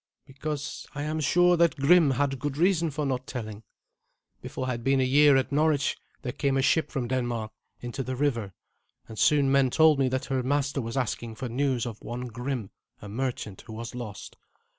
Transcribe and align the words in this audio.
"Because 0.25 0.87
I 0.95 1.03
am 1.03 1.19
sure 1.19 1.55
that 1.57 1.75
Grim 1.79 2.09
had 2.09 2.39
good 2.39 2.57
reason 2.57 2.89
for 2.89 3.05
not 3.05 3.27
telling. 3.27 3.61
Before 4.41 4.65
I 4.65 4.71
had 4.71 4.83
been 4.83 4.99
a 4.99 5.03
year 5.03 5.37
at 5.37 5.51
Norwich 5.51 5.95
there 6.23 6.31
came 6.31 6.57
a 6.57 6.61
ship 6.63 6.89
from 6.89 7.07
Denmark 7.07 7.51
into 7.81 8.01
the 8.01 8.15
river, 8.15 8.55
and 9.07 9.19
soon 9.19 9.51
men 9.51 9.69
told 9.69 9.99
me 9.99 10.09
that 10.09 10.25
her 10.25 10.41
master 10.41 10.81
was 10.81 10.97
asking 10.97 11.35
for 11.35 11.49
news 11.49 11.85
of 11.85 12.01
one 12.01 12.25
Grim, 12.29 12.71
a 12.99 13.07
merchant, 13.07 13.61
who 13.67 13.73
was 13.73 13.93
lost. 13.93 14.37